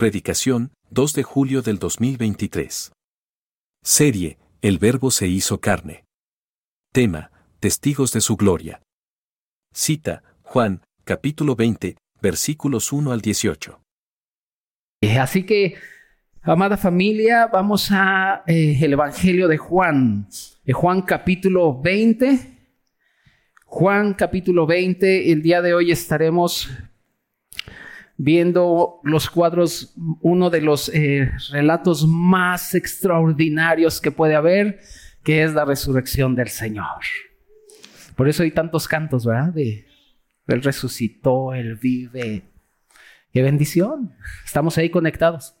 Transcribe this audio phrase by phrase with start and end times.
[0.00, 2.90] Predicación, 2 de julio del 2023.
[3.84, 6.06] Serie, El Verbo se hizo carne.
[6.90, 8.80] Tema, Testigos de su gloria.
[9.74, 13.78] Cita, Juan, capítulo 20, versículos 1 al 18.
[15.02, 15.74] Eh, Así que,
[16.40, 20.28] amada familia, vamos a eh, el Evangelio de Juan.
[20.64, 22.40] Eh, Juan capítulo 20.
[23.66, 25.30] Juan capítulo 20.
[25.30, 26.70] El día de hoy estaremos
[28.22, 34.80] viendo los cuadros, uno de los eh, relatos más extraordinarios que puede haber,
[35.24, 37.00] que es la resurrección del Señor.
[38.16, 39.54] Por eso hay tantos cantos, ¿verdad?
[39.54, 39.86] De,
[40.48, 42.42] él resucitó, Él vive.
[43.32, 44.14] ¡Qué bendición!
[44.44, 45.54] Estamos ahí conectados.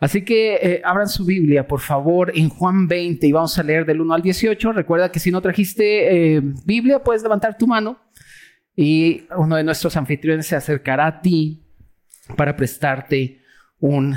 [0.00, 3.86] Así que eh, abran su Biblia, por favor, en Juan 20 y vamos a leer
[3.86, 4.72] del 1 al 18.
[4.72, 8.00] Recuerda que si no trajiste eh, Biblia, puedes levantar tu mano
[8.74, 11.62] y uno de nuestros anfitriones se acercará a ti
[12.36, 13.42] para prestarte
[13.78, 14.16] un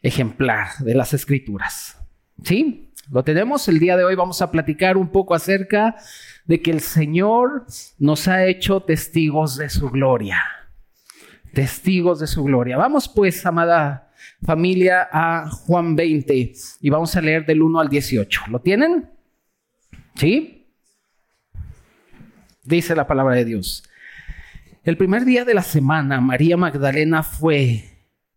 [0.00, 1.98] ejemplar de las escrituras.
[2.42, 2.92] ¿Sí?
[3.10, 3.68] Lo tenemos.
[3.68, 5.96] El día de hoy vamos a platicar un poco acerca
[6.44, 7.66] de que el Señor
[7.98, 10.42] nos ha hecho testigos de su gloria.
[11.52, 12.76] Testigos de su gloria.
[12.76, 14.06] Vamos pues, amada
[14.42, 18.42] familia, a Juan 20 y vamos a leer del 1 al 18.
[18.48, 19.10] ¿Lo tienen?
[20.14, 20.55] ¿Sí?
[22.66, 23.84] Dice la palabra de Dios.
[24.84, 27.84] El primer día de la semana, María Magdalena fue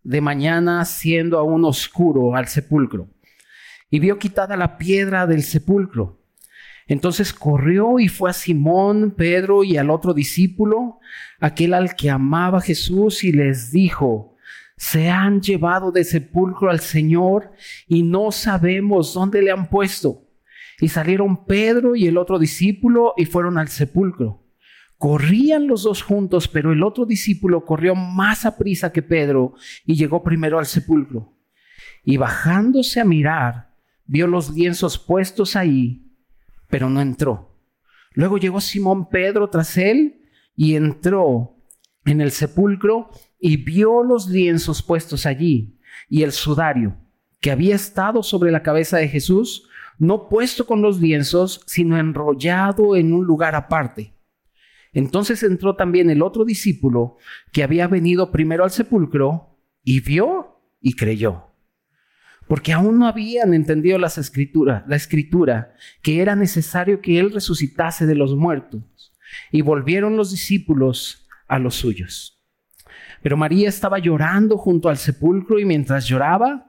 [0.03, 3.09] de mañana, siendo aún oscuro, al sepulcro
[3.89, 6.19] y vio quitada la piedra del sepulcro.
[6.87, 10.99] Entonces corrió y fue a Simón, Pedro y al otro discípulo,
[11.39, 14.35] aquel al que amaba Jesús, y les dijo,
[14.75, 17.51] se han llevado de sepulcro al Señor
[17.87, 20.28] y no sabemos dónde le han puesto.
[20.79, 24.45] Y salieron Pedro y el otro discípulo y fueron al sepulcro.
[24.97, 29.53] Corrían los dos juntos, pero el otro discípulo corrió más a prisa que Pedro
[29.85, 31.37] y llegó primero al sepulcro.
[32.03, 36.11] Y bajándose a mirar, vio los lienzos puestos ahí,
[36.69, 37.57] pero no entró.
[38.13, 40.21] Luego llegó Simón Pedro tras él
[40.55, 41.55] y entró
[42.05, 43.09] en el sepulcro
[43.39, 46.97] y vio los lienzos puestos allí y el sudario
[47.39, 49.68] que había estado sobre la cabeza de Jesús
[49.99, 54.13] no puesto con los lienzos, sino enrollado en un lugar aparte.
[54.93, 57.17] Entonces entró también el otro discípulo
[57.51, 61.43] que había venido primero al sepulcro y vio y creyó.
[62.47, 68.07] Porque aún no habían entendido las escrituras, la escritura, que era necesario que él resucitase
[68.07, 68.81] de los muertos.
[69.51, 72.41] Y volvieron los discípulos a los suyos.
[73.21, 76.68] Pero María estaba llorando junto al sepulcro y mientras lloraba,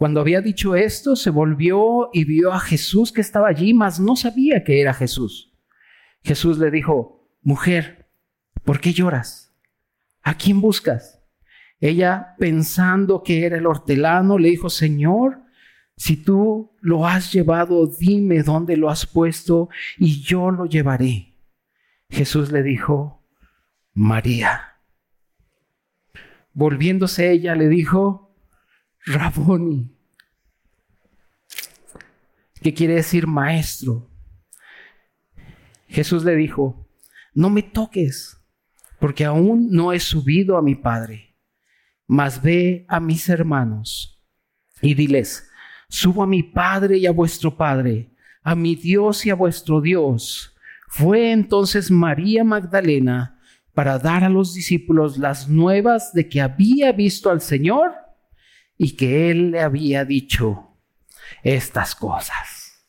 [0.00, 4.16] Cuando había dicho esto, se volvió y vio a Jesús que estaba allí, mas no
[4.16, 5.52] sabía que era Jesús.
[6.22, 8.08] Jesús le dijo, mujer,
[8.64, 9.54] ¿por qué lloras?
[10.22, 11.22] ¿A quién buscas?
[11.80, 15.42] Ella, pensando que era el hortelano, le dijo, Señor,
[15.98, 19.68] si tú lo has llevado, dime dónde lo has puesto
[19.98, 21.34] y yo lo llevaré.
[22.08, 23.22] Jesús le dijo,
[23.92, 24.78] María.
[26.54, 28.29] Volviéndose ella, le dijo,
[29.06, 29.90] Raboni,
[32.62, 34.10] que quiere decir maestro.
[35.88, 36.88] Jesús le dijo,
[37.34, 38.38] no me toques,
[38.98, 41.34] porque aún no he subido a mi Padre,
[42.06, 44.22] mas ve a mis hermanos
[44.82, 45.48] y diles,
[45.88, 48.10] subo a mi Padre y a vuestro Padre,
[48.42, 50.54] a mi Dios y a vuestro Dios.
[50.88, 53.40] Fue entonces María Magdalena
[53.74, 57.94] para dar a los discípulos las nuevas de que había visto al Señor
[58.82, 60.70] y que Él le había dicho
[61.42, 62.82] estas cosas.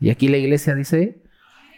[0.00, 1.22] Y aquí la iglesia dice,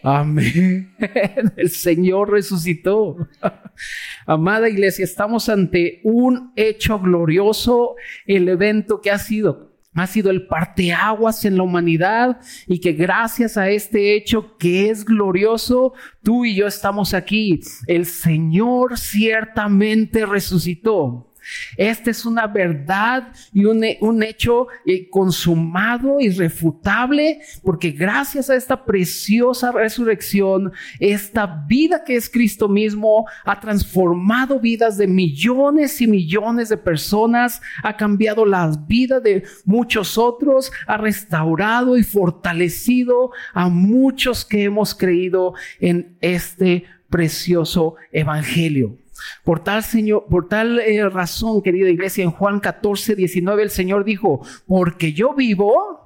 [0.03, 0.97] amén,
[1.59, 3.29] el Señor resucitó.
[4.26, 10.47] Amada iglesia, estamos ante un hecho glorioso, el evento que ha sido ha sido el
[10.47, 16.55] parteaguas en la humanidad y que gracias a este hecho que es glorioso, tú y
[16.55, 17.61] yo estamos aquí.
[17.88, 21.30] El Señor ciertamente resucitó.
[21.77, 28.85] Esta es una verdad y un, un hecho eh, consumado, irrefutable, porque gracias a esta
[28.85, 36.69] preciosa resurrección, esta vida que es Cristo mismo ha transformado vidas de millones y millones
[36.69, 44.45] de personas, ha cambiado las vidas de muchos otros, ha restaurado y fortalecido a muchos
[44.45, 48.97] que hemos creído en este precioso evangelio.
[49.44, 54.05] Por tal, señor, por tal eh, razón, querida iglesia, en Juan 14, 19, el Señor
[54.05, 56.00] dijo, porque yo vivo,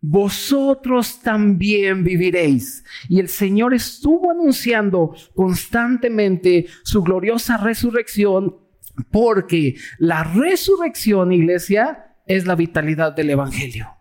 [0.00, 2.84] vosotros también viviréis.
[3.08, 8.56] Y el Señor estuvo anunciando constantemente su gloriosa resurrección,
[9.10, 13.97] porque la resurrección, iglesia, es la vitalidad del Evangelio.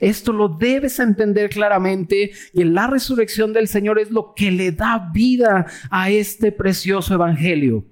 [0.00, 5.10] Esto lo debes entender claramente y la resurrección del Señor es lo que le da
[5.12, 7.84] vida a este precioso evangelio.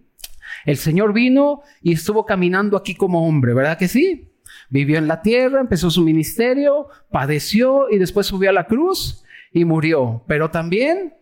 [0.64, 4.28] El Señor vino y estuvo caminando aquí como hombre, ¿verdad que sí?
[4.70, 9.64] Vivió en la tierra, empezó su ministerio, padeció y después subió a la cruz y
[9.64, 10.24] murió.
[10.26, 11.14] Pero también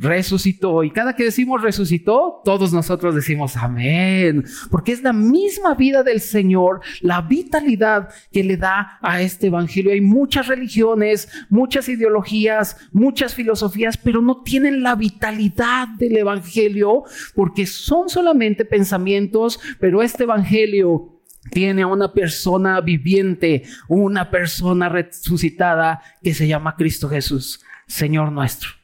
[0.00, 0.82] resucitó.
[0.82, 6.20] Y cada que decimos resucitó, todos nosotros decimos amén, porque es la misma vida del
[6.20, 9.92] Señor, la vitalidad que le da a este evangelio.
[9.92, 17.04] Hay muchas religiones, muchas ideologías, muchas filosofías, pero no tienen la vitalidad del evangelio
[17.34, 21.20] porque son solamente pensamientos, pero este evangelio
[21.50, 28.79] tiene a una persona viviente, una persona resucitada que se llama Cristo Jesús, Señor nuestro.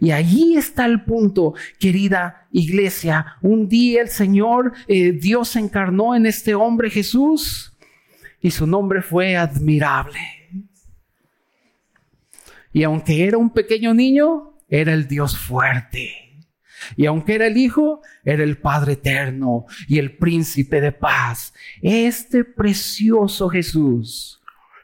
[0.00, 3.36] Y allí está el punto, querida iglesia.
[3.42, 7.76] Un día el Señor, eh, Dios se encarnó en este hombre Jesús
[8.40, 10.18] y su nombre fue admirable.
[12.72, 16.22] Y aunque era un pequeño niño, era el Dios fuerte.
[16.96, 21.52] Y aunque era el Hijo, era el Padre eterno y el príncipe de paz.
[21.80, 24.40] Este precioso Jesús,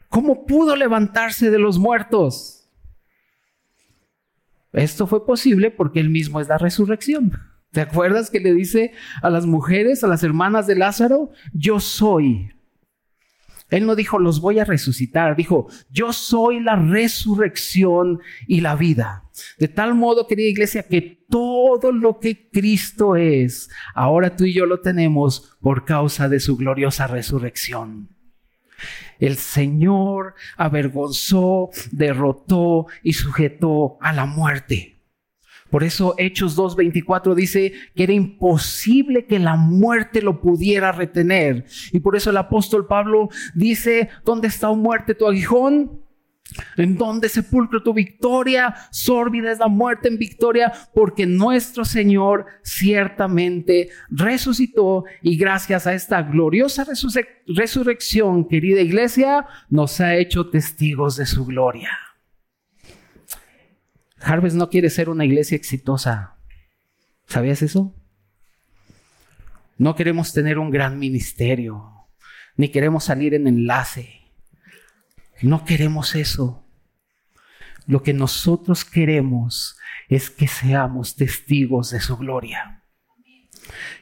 [0.07, 2.58] ¿cómo pudo levantarse de los muertos?
[4.73, 7.31] Esto fue posible porque Él mismo es la resurrección.
[7.71, 12.51] ¿Te acuerdas que le dice a las mujeres, a las hermanas de Lázaro, yo soy?
[13.69, 19.25] Él no dijo, los voy a resucitar, dijo, yo soy la resurrección y la vida.
[19.59, 24.65] De tal modo, querida iglesia, que todo lo que Cristo es, ahora tú y yo
[24.65, 28.09] lo tenemos por causa de su gloriosa resurrección.
[29.19, 34.99] El Señor avergonzó, derrotó y sujetó a la muerte.
[35.69, 41.65] Por eso Hechos 2.24 dice que era imposible que la muerte lo pudiera retener.
[41.91, 46.01] Y por eso el apóstol Pablo dice, ¿dónde está, muerte, tu aguijón?
[46.77, 48.75] ¿En dónde sepulcro tu victoria?
[48.91, 56.21] Sórbida es la muerte en victoria, porque nuestro Señor ciertamente resucitó y gracias a esta
[56.23, 56.85] gloriosa
[57.45, 61.91] resurrección, querida iglesia, nos ha hecho testigos de su gloria.
[64.21, 66.35] Harvest no quiere ser una iglesia exitosa.
[67.27, 67.95] ¿Sabías eso?
[69.77, 72.09] No queremos tener un gran ministerio,
[72.57, 74.18] ni queremos salir en enlace
[75.47, 76.65] no queremos eso.
[77.87, 79.77] Lo que nosotros queremos
[80.09, 82.83] es que seamos testigos de su gloria.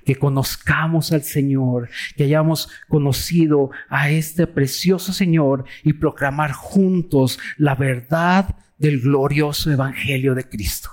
[0.06, 7.76] Que conozcamos al Señor, que hayamos conocido a este precioso Señor y proclamar juntos la
[7.76, 10.90] verdad del glorioso Evangelio de Cristo.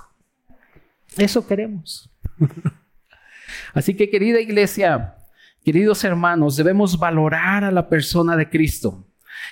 [1.17, 2.09] Eso queremos.
[3.73, 5.15] Así que querida iglesia,
[5.63, 9.04] queridos hermanos, debemos valorar a la persona de Cristo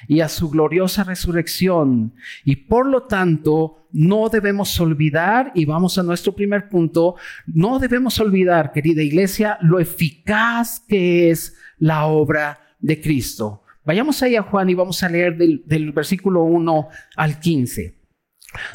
[0.07, 2.13] y a su gloriosa resurrección.
[2.43, 8.19] Y por lo tanto, no debemos olvidar, y vamos a nuestro primer punto, no debemos
[8.19, 13.63] olvidar, querida iglesia, lo eficaz que es la obra de Cristo.
[13.85, 16.87] Vayamos ahí a Juan y vamos a leer del, versículo 1
[17.17, 18.02] al 15.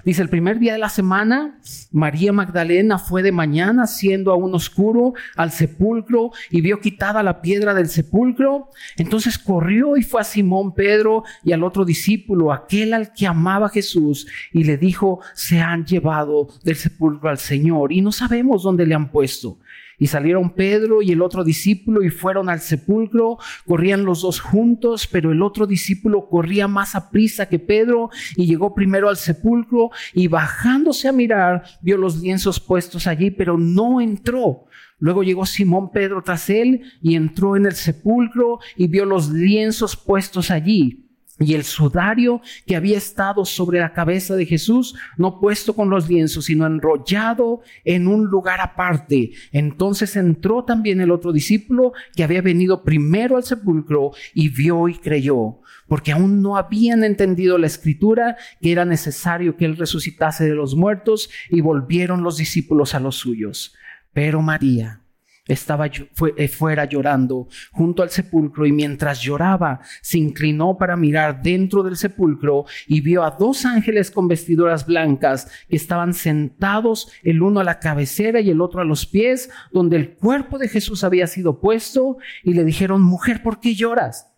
[0.05, 1.59] Dice, el primer día de la semana,
[1.93, 7.75] María Magdalena fue de mañana, siendo aún oscuro, al sepulcro y vio quitada la piedra
[7.75, 8.69] del sepulcro.
[8.97, 13.69] Entonces corrió y fue a Simón Pedro y al otro discípulo, aquel al que amaba
[13.69, 18.87] Jesús, y le dijo, se han llevado del sepulcro al Señor y no sabemos dónde
[18.87, 19.59] le han puesto.
[19.99, 23.39] Y salieron Pedro y el otro discípulo y fueron al sepulcro.
[23.67, 28.47] Corrían los dos juntos, pero el otro discípulo corría más a prisa que Pedro y
[28.47, 34.01] llegó primero al sepulcro y bajándose a mirar vio los lienzos puestos allí, pero no
[34.01, 34.67] entró.
[35.01, 39.97] Luego llegó Simón Pedro tras él y entró en el sepulcro y vio los lienzos
[39.97, 41.08] puestos allí
[41.41, 46.09] y el sudario que había estado sobre la cabeza de Jesús, no puesto con los
[46.09, 49.31] lienzos, sino enrollado en un lugar aparte.
[49.53, 54.95] Entonces entró también el otro discípulo que había venido primero al sepulcro y vio y
[54.95, 60.55] creyó, porque aún no habían entendido la escritura que era necesario que él resucitase de
[60.55, 63.75] los muertos y volvieron los discípulos a los suyos.
[64.13, 65.03] Pero María,
[65.49, 71.83] estaba eh, fuera llorando junto al sepulcro y mientras lloraba se inclinó para mirar dentro
[71.83, 77.61] del sepulcro y vio a dos ángeles con vestiduras blancas que estaban sentados el uno
[77.61, 81.27] a la cabecera y el otro a los pies donde el cuerpo de Jesús había
[81.27, 84.38] sido puesto y le dijeron, mujer, ¿por qué lloras?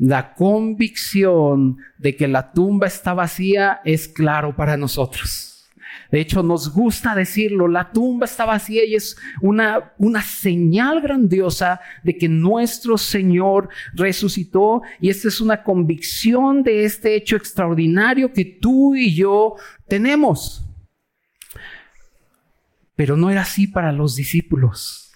[0.00, 5.68] la convicción de que la tumba está vacía es claro para nosotros.
[6.10, 11.80] De hecho, nos gusta decirlo, la tumba está vacía y es una, una señal grandiosa
[12.02, 18.46] de que nuestro Señor resucitó y esta es una convicción de este hecho extraordinario que
[18.46, 19.54] tú y yo
[19.86, 20.64] tenemos.
[22.96, 25.09] Pero no era así para los discípulos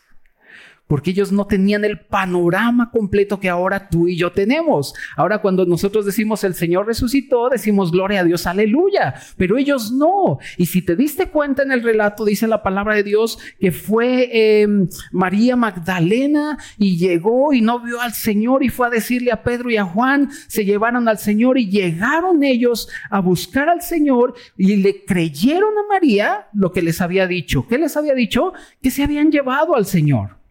[0.86, 4.94] porque ellos no tenían el panorama completo que ahora tú y yo tenemos.
[5.16, 10.38] Ahora cuando nosotros decimos el Señor resucitó, decimos gloria a Dios, aleluya, pero ellos no.
[10.56, 14.60] Y si te diste cuenta en el relato, dice la palabra de Dios que fue
[14.62, 19.42] em, María Magdalena y llegó y no vio al Señor y fue a decirle a
[19.42, 24.34] Pedro y a Juan, se llevaron al Señor y llegaron ellos a buscar al Señor
[24.56, 27.66] y le creyeron a María lo que les había dicho.
[27.68, 28.52] ¿Qué les había dicho?
[28.82, 30.43] Que se habían llevado al Señor.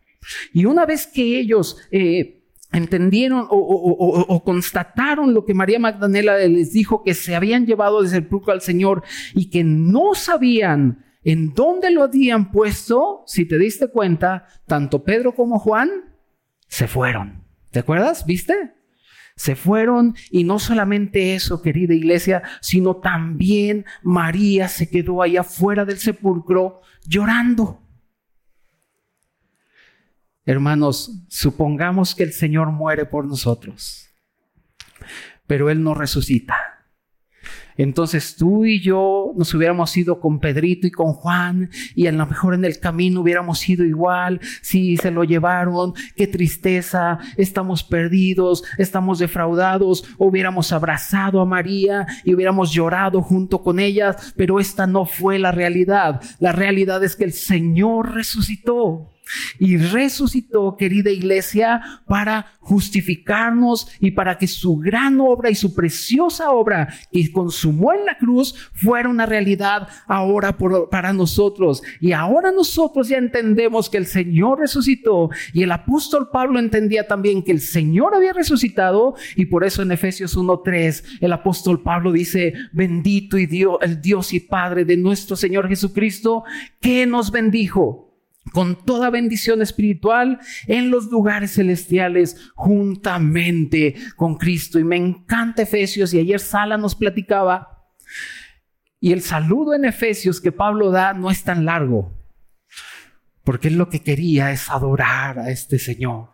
[0.54, 7.04] Y una vez que ellos eh, entendieron o, constataron lo que María Magdalena les dijo,
[7.04, 9.04] que se habían llevado de sepulcro al Señor
[9.34, 15.34] y que no sabían en dónde lo habían puesto, si te diste cuenta, tanto Pedro
[15.36, 15.90] como Juan
[16.68, 17.44] se fueron.
[17.70, 18.26] ¿Te acuerdas?
[18.26, 18.74] ¿Viste?
[19.36, 25.86] Se fueron y no solamente eso, querida iglesia, sino también María se quedó allá afuera
[25.86, 27.83] del sepulcro llorando.
[30.46, 34.10] Hermanos, supongamos que el Señor muere por nosotros,
[35.48, 36.56] pero Él no resucita.
[37.78, 42.26] Entonces tú y yo nos hubiéramos ido con Pedrito y con Juan y a lo
[42.26, 44.40] mejor en el camino hubiéramos ido igual.
[44.62, 50.04] Si se lo llevaron, qué tristeza, estamos perdidos, estamos defraudados.
[50.18, 55.52] Hubiéramos abrazado a María y hubiéramos llorado junto con ellas, pero esta no fue la
[55.52, 56.22] realidad.
[56.40, 59.13] La realidad es que el Señor resucitó
[59.60, 66.52] y resucitó, querida iglesia, para justificarnos y para que su gran obra y su preciosa
[66.52, 70.58] obra que consumó en la cruz fuera una realidad ahora
[70.90, 71.84] para nosotros.
[72.00, 77.44] Y ahora nosotros ya entendemos que el Señor resucitó y el apóstol Pablo entendía también
[77.44, 82.54] que el Señor había resucitado y por eso en Efesios 1.3 el apóstol Pablo dice,
[82.72, 86.44] bendito y Dios, el Dios y Padre de nuestro Señor Jesucristo,
[86.80, 88.13] que nos bendijo
[88.52, 94.80] con toda bendición espiritual en los lugares celestiales juntamente con Cristo.
[94.80, 97.88] Y me encanta Efesios y ayer Sala nos platicaba.
[99.00, 102.14] Y el saludo en Efesios que Pablo da no es tan largo,
[103.44, 106.33] porque él lo que quería es adorar a este Señor.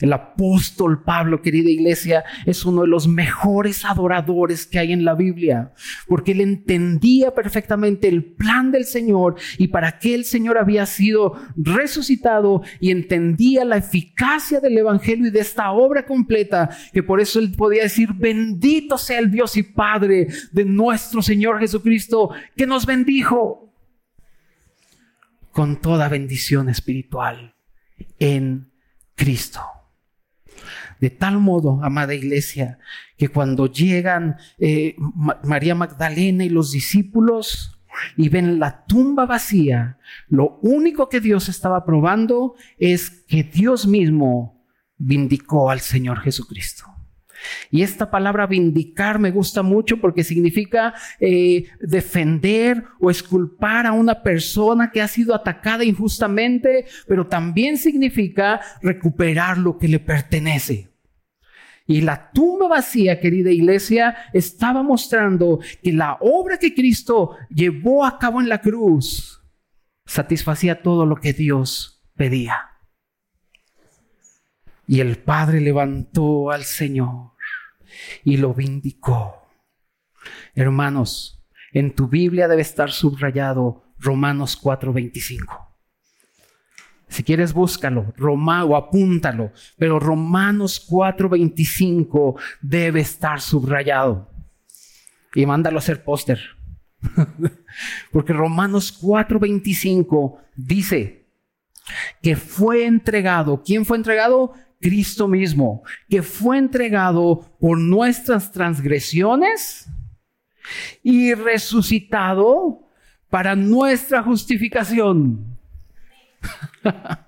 [0.00, 5.14] El apóstol Pablo, querida iglesia, es uno de los mejores adoradores que hay en la
[5.14, 5.72] Biblia,
[6.06, 11.34] porque él entendía perfectamente el plan del Señor y para qué el Señor había sido
[11.56, 17.38] resucitado y entendía la eficacia del Evangelio y de esta obra completa, que por eso
[17.38, 22.86] él podía decir, bendito sea el Dios y Padre de nuestro Señor Jesucristo, que nos
[22.86, 23.72] bendijo
[25.52, 27.54] con toda bendición espiritual
[28.18, 28.70] en
[29.16, 29.60] Cristo.
[31.00, 32.78] De tal modo, amada iglesia,
[33.18, 34.96] que cuando llegan eh,
[35.42, 37.78] María Magdalena y los discípulos
[38.16, 44.64] y ven la tumba vacía, lo único que Dios estaba probando es que Dios mismo
[44.96, 46.95] vindicó al Señor Jesucristo.
[47.70, 54.22] Y esta palabra vindicar me gusta mucho porque significa eh, defender o esculpar a una
[54.22, 60.90] persona que ha sido atacada injustamente, pero también significa recuperar lo que le pertenece.
[61.86, 68.18] Y la tumba vacía, querida iglesia, estaba mostrando que la obra que Cristo llevó a
[68.18, 69.40] cabo en la cruz
[70.04, 72.75] satisfacía todo lo que Dios pedía.
[74.86, 77.32] Y el Padre levantó al Señor
[78.24, 79.42] y lo vindicó.
[80.54, 85.66] Hermanos, en tu Biblia debe estar subrayado Romanos 4:25.
[87.08, 94.30] Si quieres, búscalo, Roma, o apúntalo, pero Romanos 4:25 debe estar subrayado.
[95.34, 96.40] Y mándalo a hacer póster.
[98.12, 101.26] Porque Romanos 4:25 dice
[102.22, 103.62] que fue entregado.
[103.62, 104.54] ¿Quién fue entregado?
[104.80, 109.88] Cristo mismo, que fue entregado por nuestras transgresiones
[111.02, 112.88] y resucitado
[113.30, 115.58] para nuestra justificación.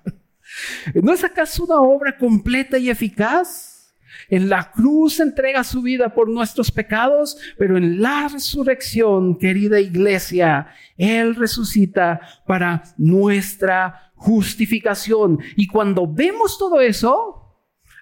[0.95, 3.93] ¿No es acaso una obra completa y eficaz?
[4.29, 10.67] En la cruz entrega su vida por nuestros pecados, pero en la resurrección, querida iglesia,
[10.97, 15.39] Él resucita para nuestra justificación.
[15.55, 17.57] Y cuando vemos todo eso,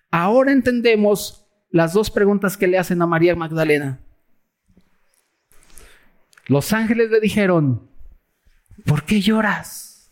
[0.09, 3.99] ahora entendemos las dos preguntas que le hacen a María Magdalena.
[6.47, 7.87] Los ángeles le dijeron,
[8.85, 10.11] ¿por qué lloras?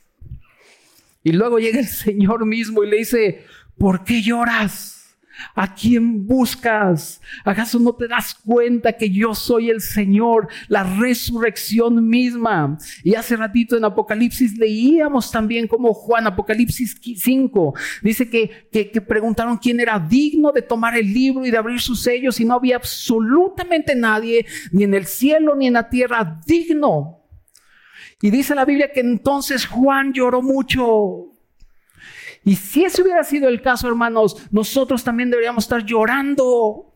[1.23, 3.45] Y luego llega el Señor mismo y le dice,
[3.77, 4.94] ¿por qué lloras?
[5.53, 7.21] ¿A quién buscas?
[7.43, 12.77] ¿Acaso no te das cuenta que yo soy el Señor, la resurrección misma?
[13.03, 19.01] Y hace ratito en Apocalipsis leíamos también como Juan, Apocalipsis 5, dice que, que, que
[19.01, 22.55] preguntaron quién era digno de tomar el libro y de abrir sus sellos y no
[22.55, 27.21] había absolutamente nadie, ni en el cielo ni en la tierra, digno.
[28.21, 31.34] Y dice la Biblia que entonces Juan lloró mucho.
[32.45, 36.93] Y si ese hubiera sido el caso, hermanos, nosotros también deberíamos estar llorando.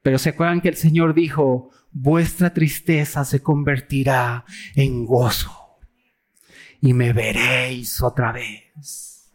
[0.00, 5.76] Pero se acuerdan que el Señor dijo, vuestra tristeza se convertirá en gozo
[6.80, 9.30] y me veréis otra vez.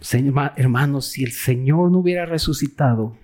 [0.00, 3.18] Señor, hermanos, si el Señor no hubiera resucitado,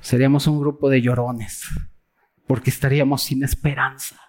[0.00, 1.68] seríamos un grupo de llorones
[2.46, 4.20] porque estaríamos sin esperanza.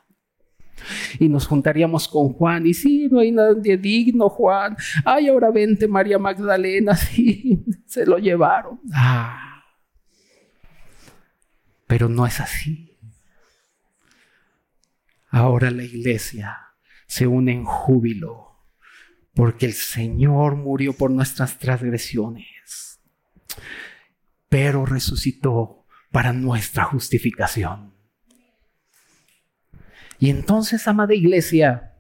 [1.20, 4.78] Y nos juntaríamos con Juan y sí, no hay nadie digno, Juan.
[5.04, 8.80] Ay, ahora vente María Magdalena, sí, se lo llevaron.
[8.94, 9.64] Ah.
[11.88, 12.98] Pero no es así.
[15.30, 16.58] Ahora la iglesia
[17.08, 18.48] se une en júbilo
[19.34, 23.00] porque el Señor murió por nuestras transgresiones,
[24.50, 27.97] pero resucitó para nuestra justificación.
[30.20, 31.96] Y entonces, amada iglesia,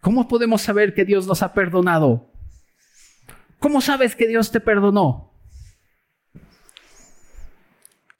[0.00, 2.32] ¿cómo podemos saber que Dios nos ha perdonado?
[3.58, 5.32] ¿Cómo sabes que Dios te perdonó?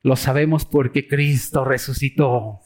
[0.02, 2.60] Lo sabemos porque Cristo resucitó.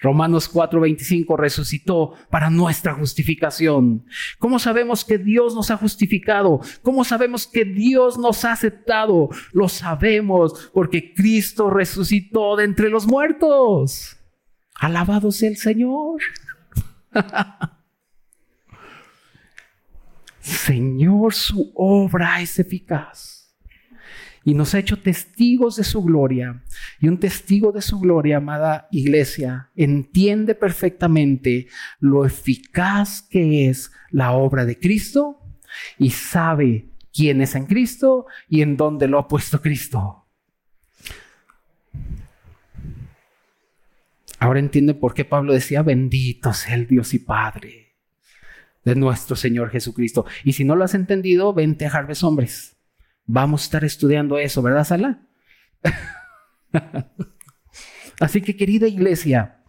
[0.00, 4.04] Romanos 4:25 resucitó para nuestra justificación.
[4.38, 6.60] ¿Cómo sabemos que Dios nos ha justificado?
[6.82, 9.28] ¿Cómo sabemos que Dios nos ha aceptado?
[9.52, 14.19] Lo sabemos porque Cristo resucitó de entre los muertos.
[14.80, 16.20] Alabado sea el Señor.
[20.40, 23.40] Señor, su obra es eficaz
[24.42, 26.64] y nos ha hecho testigos de su gloria.
[26.98, 34.32] Y un testigo de su gloria, amada iglesia, entiende perfectamente lo eficaz que es la
[34.32, 35.40] obra de Cristo
[35.98, 40.19] y sabe quién es en Cristo y en dónde lo ha puesto Cristo.
[44.40, 47.98] Ahora entiende por qué Pablo decía, bendito sea el Dios y Padre
[48.84, 50.24] de nuestro Señor Jesucristo.
[50.44, 52.76] Y si no lo has entendido, vente a Harvest Hombres.
[53.26, 55.28] Vamos a estar estudiando eso, ¿verdad, Sala?
[58.20, 59.62] Así que, querida iglesia,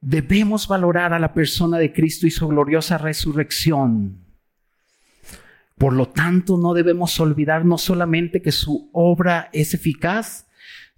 [0.00, 4.24] debemos valorar a la persona de Cristo y su gloriosa resurrección.
[5.78, 10.46] Por lo tanto, no debemos olvidar no solamente que su obra es eficaz,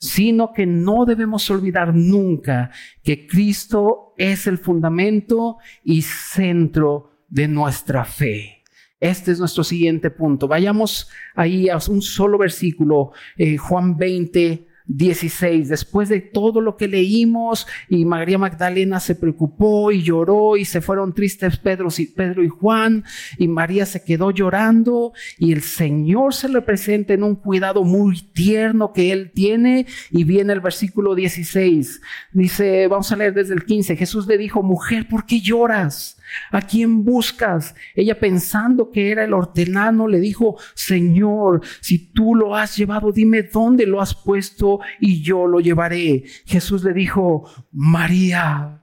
[0.05, 2.71] sino que no debemos olvidar nunca
[3.03, 8.63] que Cristo es el fundamento y centro de nuestra fe.
[9.01, 10.47] Este es nuestro siguiente punto.
[10.47, 16.89] Vayamos ahí a un solo versículo, eh, Juan 20, 16, después de todo lo que
[16.89, 22.45] leímos y María Magdalena se preocupó y lloró y se fueron tristes Pedro y, Pedro
[22.45, 23.05] y Juan
[23.39, 28.21] y María se quedó llorando y el Señor se le presenta en un cuidado muy
[28.35, 32.03] tierno que él tiene y viene el versículo 16.
[32.33, 36.19] Dice, vamos a leer desde el 15, Jesús le dijo, mujer, ¿por qué lloras?
[36.51, 37.75] ¿A quién buscas?
[37.95, 43.43] Ella pensando que era el hortelano, le dijo, Señor, si tú lo has llevado, dime
[43.43, 46.25] dónde lo has puesto y yo lo llevaré.
[46.47, 48.81] Jesús le dijo, María.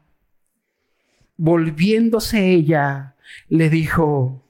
[1.38, 3.16] Volviéndose ella,
[3.50, 4.48] le dijo,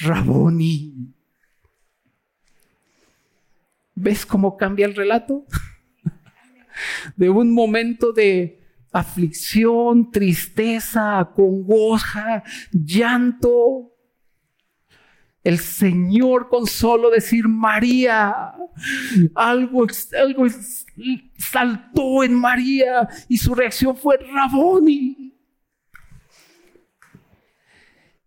[0.00, 1.14] Raboni.
[3.94, 5.44] ¿Ves cómo cambia el relato?
[7.16, 8.57] de un momento de
[8.92, 13.94] aflicción, tristeza, congoja, llanto.
[15.44, 18.52] El Señor con solo decir María,
[19.34, 19.86] algo,
[20.20, 20.46] algo
[21.38, 25.37] saltó en María y su reacción fue Raboni.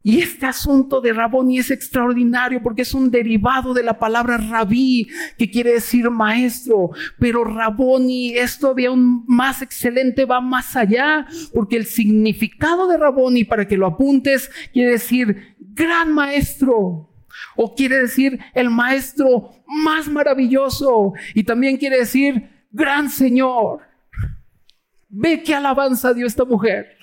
[0.03, 5.07] Y este asunto de Raboni es extraordinario porque es un derivado de la palabra rabí,
[5.37, 6.89] que quiere decir maestro.
[7.19, 13.43] Pero Raboni es todavía un más excelente, va más allá, porque el significado de Raboni,
[13.43, 17.07] para que lo apuntes, quiere decir gran maestro.
[17.55, 21.13] O quiere decir el maestro más maravilloso.
[21.35, 23.81] Y también quiere decir gran Señor.
[25.09, 26.97] Ve qué alabanza dio esta mujer.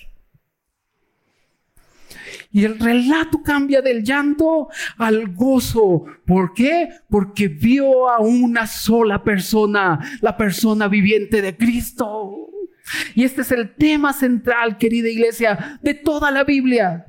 [2.51, 6.05] Y el relato cambia del llanto al gozo.
[6.27, 6.89] ¿Por qué?
[7.11, 12.49] Porque vio a una sola persona, la persona viviente de Cristo.
[13.15, 17.05] Y este es el tema central, querida iglesia, de toda la Biblia.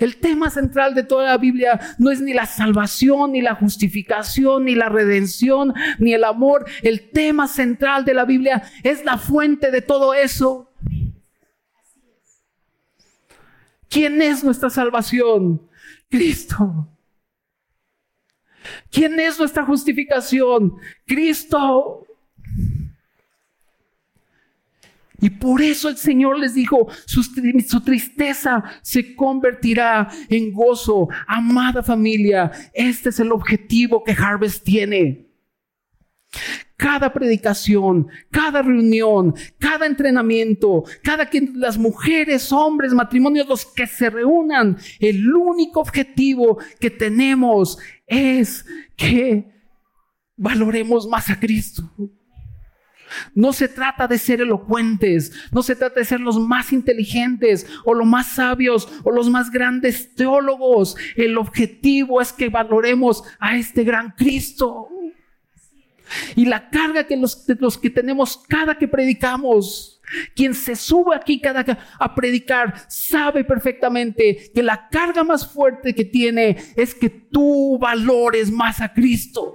[0.00, 4.64] El tema central de toda la Biblia no es ni la salvación, ni la justificación,
[4.64, 6.64] ni la redención, ni el amor.
[6.82, 10.69] El tema central de la Biblia es la fuente de todo eso.
[13.90, 15.60] ¿Quién es nuestra salvación?
[16.08, 16.88] Cristo.
[18.90, 20.76] ¿Quién es nuestra justificación?
[21.04, 22.06] Cristo.
[25.20, 31.08] Y por eso el Señor les dijo, su, tristeza se convertirá en gozo.
[31.26, 35.29] Amada familia, este es el objetivo que Harvest tiene
[36.76, 44.08] cada predicación, cada reunión, cada entrenamiento, cada que las mujeres, hombres, matrimonios, los que se
[44.08, 48.64] reúnan, el único objetivo que tenemos es
[48.96, 49.52] que
[50.36, 51.92] valoremos más a Cristo.
[53.34, 57.92] No se trata de ser elocuentes, no se trata de ser los más inteligentes o
[57.92, 60.96] los más sabios o los más grandes teólogos.
[61.16, 64.88] El objetivo es que valoremos a este gran Cristo.
[66.36, 67.36] Y la carga que los,
[67.80, 70.00] que tenemos cada que predicamos,
[70.34, 76.04] quien se sube aquí cada a predicar sabe perfectamente que la carga más fuerte que
[76.04, 79.54] tiene es que tú valores más a Cristo.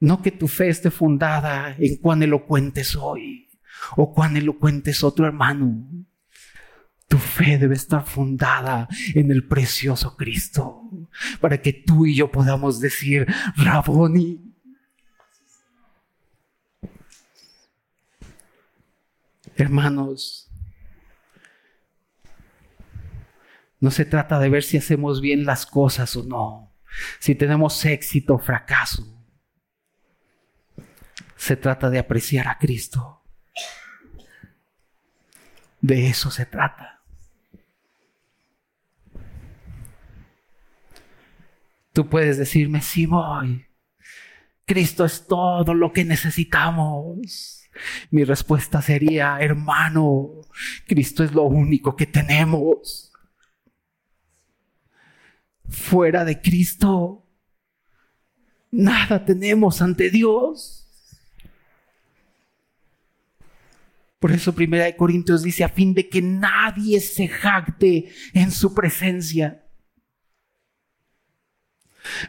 [0.00, 3.50] No que tu fe esté fundada en cuán elocuente soy
[3.96, 6.06] o cuán elocuente es otro hermano.
[7.10, 10.88] Tu fe debe estar fundada en el precioso Cristo
[11.40, 14.54] para que tú y yo podamos decir, Raboni.
[19.56, 20.48] Hermanos,
[23.80, 26.72] no se trata de ver si hacemos bien las cosas o no,
[27.18, 29.04] si tenemos éxito o fracaso.
[31.34, 33.20] Se trata de apreciar a Cristo.
[35.80, 36.89] De eso se trata.
[41.92, 43.66] Tú puedes decirme, sí voy.
[44.64, 47.68] Cristo es todo lo que necesitamos.
[48.10, 50.42] Mi respuesta sería, hermano,
[50.86, 53.12] Cristo es lo único que tenemos.
[55.68, 57.26] Fuera de Cristo,
[58.70, 60.80] nada tenemos ante Dios.
[64.20, 68.74] Por eso Primera de Corintios dice, a fin de que nadie se jacte en su
[68.74, 69.59] presencia.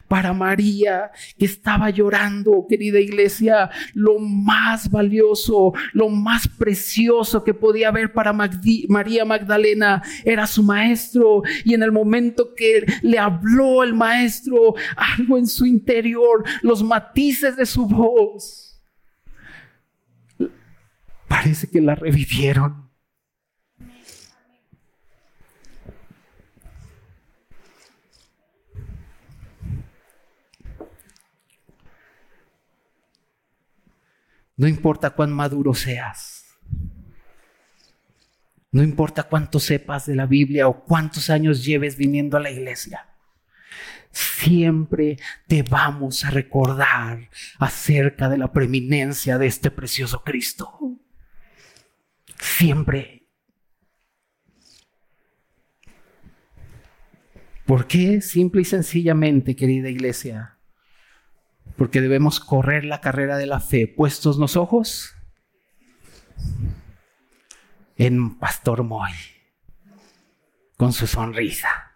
[0.08, 7.90] Para María, que estaba llorando, querida iglesia, lo más valioso, lo más precioso que podía
[7.90, 11.44] haber para María Magdalena era su maestro.
[11.64, 17.56] Y en el momento que le habló el maestro, algo en su interior, los matices
[17.56, 18.82] de su voz,
[21.28, 22.91] parece que la revivieron.
[34.62, 36.46] No importa cuán maduro seas.
[38.72, 43.10] No importa cuánto sepas de la Biblia o cuántos años lleves viniendo a la iglesia.
[44.12, 51.00] Siempre te vamos a recordar acerca de la preeminencia de este precioso Cristo.
[52.40, 53.32] Siempre.
[57.66, 58.22] ¿Por qué?
[58.22, 60.61] Simple y sencillamente, querida iglesia.
[61.78, 65.16] Porque debemos correr la carrera de la fe, puestos los ojos
[67.98, 69.12] en Pastor Moy,
[70.78, 71.92] con su sonrisa.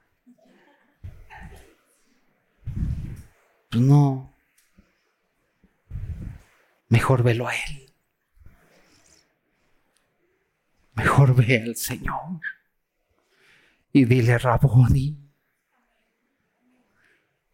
[3.70, 4.34] Pues no,
[6.90, 7.94] mejor velo a Él.
[10.94, 12.40] Mejor ve al Señor
[13.92, 15.18] y dile, Raboni,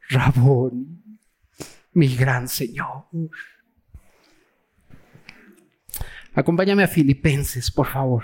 [0.10, 1.01] Raboni,
[1.94, 3.06] mi gran Señor.
[6.34, 8.24] Acompáñame a Filipenses, por favor.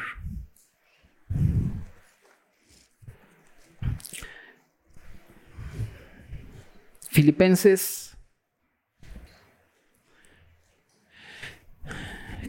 [7.09, 8.15] Filipenses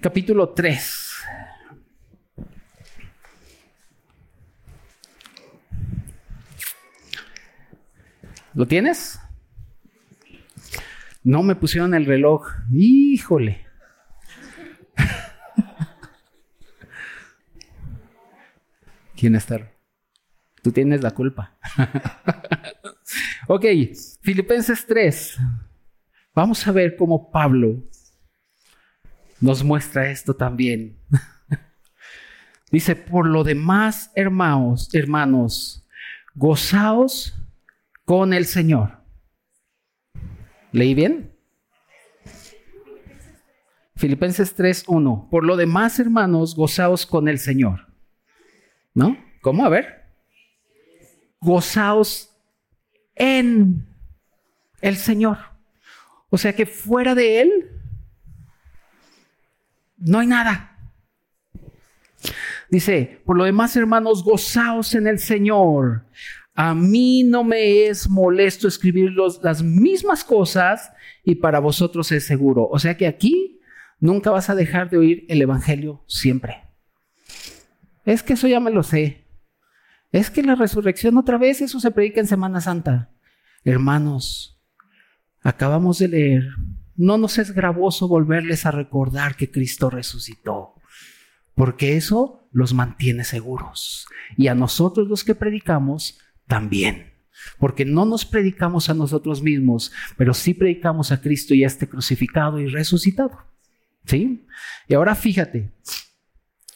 [0.00, 1.04] capítulo 3.
[8.54, 9.20] ¿Lo tienes?
[11.28, 12.48] No me pusieron el reloj.
[12.72, 13.66] Híjole.
[19.14, 19.70] ¿Quién está?
[20.62, 21.58] Tú tienes la culpa.
[23.46, 23.62] ok,
[24.22, 25.36] Filipenses 3.
[26.34, 27.86] Vamos a ver cómo Pablo
[29.38, 30.98] nos muestra esto también.
[32.72, 35.86] Dice, por lo demás, hermanos, hermanos,
[36.34, 37.38] gozaos
[38.06, 38.97] con el Señor.
[40.78, 41.32] ¿Leí bien?
[43.96, 45.28] Filipenses 3:1.
[45.28, 47.88] Por lo demás, hermanos, gozaos con el Señor.
[48.94, 49.18] ¿No?
[49.40, 49.64] ¿Cómo?
[49.64, 50.04] A ver.
[51.40, 52.32] Gozaos
[53.16, 53.88] en
[54.80, 55.38] el Señor.
[56.30, 57.70] O sea que fuera de Él
[59.96, 60.78] no hay nada.
[62.70, 66.04] Dice, por lo demás, hermanos, gozaos en el Señor.
[66.60, 69.12] A mí no me es molesto escribir
[69.44, 70.90] las mismas cosas
[71.22, 72.68] y para vosotros es seguro.
[72.72, 73.60] O sea que aquí
[74.00, 76.64] nunca vas a dejar de oír el Evangelio siempre.
[78.04, 79.24] Es que eso ya me lo sé.
[80.10, 83.12] Es que la resurrección otra vez, eso se predica en Semana Santa.
[83.62, 84.60] Hermanos,
[85.42, 86.48] acabamos de leer,
[86.96, 90.74] no nos es gravoso volverles a recordar que Cristo resucitó,
[91.54, 94.08] porque eso los mantiene seguros.
[94.36, 96.18] Y a nosotros los que predicamos,
[96.48, 97.12] también.
[97.58, 101.88] Porque no nos predicamos a nosotros mismos, pero sí predicamos a Cristo y a este
[101.88, 103.46] crucificado y resucitado.
[104.04, 104.46] ¿Sí?
[104.88, 105.70] Y ahora fíjate,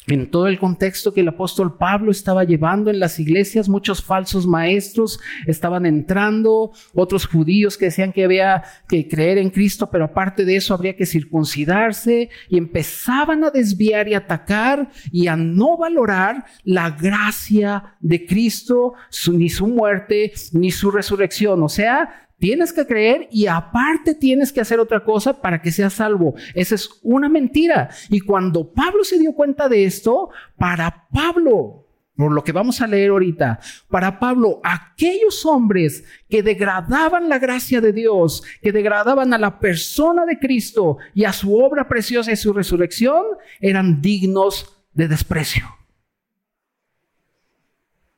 [0.08, 4.46] en todo el contexto que el apóstol Pablo estaba llevando en las iglesias, muchos falsos
[4.46, 10.44] maestros estaban entrando, otros judíos que decían que había que creer en Cristo, pero aparte
[10.44, 16.46] de eso habría que circuncidarse y empezaban a desviar y atacar y a no valorar
[16.64, 18.94] la gracia de Cristo,
[19.32, 21.62] ni su muerte, ni su resurrección.
[21.62, 25.92] O sea, Tienes que creer y aparte tienes que hacer otra cosa para que seas
[25.92, 26.34] salvo.
[26.56, 27.90] Esa es una mentira.
[28.10, 32.88] Y cuando Pablo se dio cuenta de esto, para Pablo, por lo que vamos a
[32.88, 39.38] leer ahorita, para Pablo, aquellos hombres que degradaban la gracia de Dios, que degradaban a
[39.38, 43.24] la persona de Cristo y a su obra preciosa y su resurrección,
[43.60, 45.64] eran dignos de desprecio.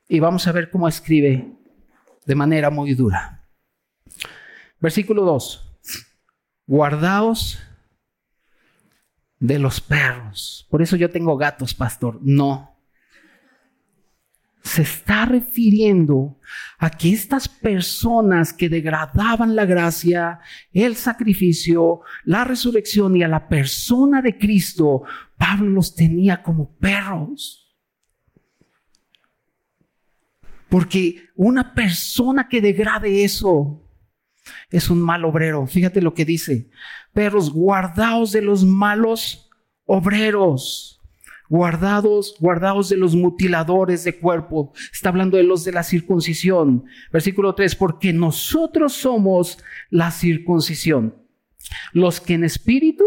[0.09, 1.51] Y vamos a ver cómo escribe
[2.25, 3.44] de manera muy dura.
[4.85, 5.79] Versículo 2.
[6.67, 7.57] Guardaos
[9.39, 10.67] de los perros.
[10.69, 12.19] Por eso yo tengo gatos, pastor.
[12.21, 12.77] No.
[14.61, 16.37] Se está refiriendo
[16.77, 20.39] a que estas personas que degradaban la gracia,
[20.71, 25.01] el sacrificio, la resurrección y a la persona de Cristo,
[25.35, 27.75] Pablo los tenía como perros.
[30.69, 33.81] Porque una persona que degrade eso,
[34.69, 35.65] es un mal obrero.
[35.67, 36.69] Fíjate lo que dice.
[37.13, 39.49] Perros, guardaos de los malos
[39.85, 41.01] obreros.
[41.47, 44.73] Guardados, guardaos de los mutiladores de cuerpo.
[44.91, 46.85] Está hablando de los de la circuncisión.
[47.11, 51.15] Versículo 3, porque nosotros somos la circuncisión.
[51.93, 53.05] Los que en espíritu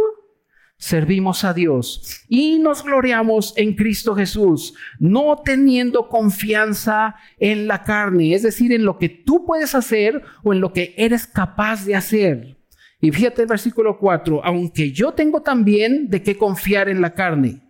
[0.79, 8.33] servimos a Dios y nos gloriamos en Cristo Jesús, no teniendo confianza en la carne,
[8.33, 11.97] es decir, en lo que tú puedes hacer o en lo que eres capaz de
[11.97, 12.59] hacer.
[13.01, 17.61] Y fíjate el versículo 4, aunque yo tengo también de qué confiar en la carne.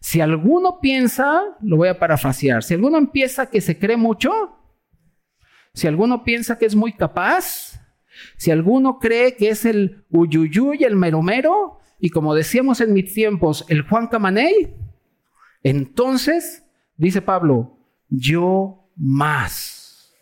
[0.00, 4.32] Si alguno piensa, lo voy a parafrasear, si alguno empieza que se cree mucho,
[5.72, 7.80] si alguno piensa que es muy capaz,
[8.36, 13.64] si alguno cree que es el uyuyuy, el meromero, y como decíamos en mis tiempos,
[13.68, 14.74] el Juan Camaney,
[15.62, 16.64] Entonces,
[16.96, 20.14] dice Pablo, yo más.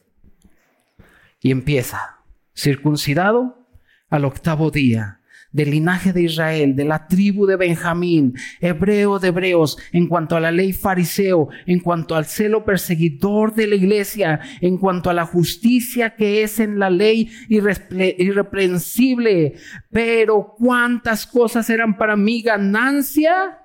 [1.40, 2.18] Y empieza,
[2.54, 3.68] circuncidado
[4.10, 5.17] al octavo día
[5.58, 10.40] del linaje de Israel, de la tribu de Benjamín, hebreo de hebreos, en cuanto a
[10.40, 15.26] la ley fariseo, en cuanto al celo perseguidor de la iglesia, en cuanto a la
[15.26, 19.56] justicia que es en la ley irreprensible.
[19.90, 23.58] Pero cuántas cosas eran para mí ganancia,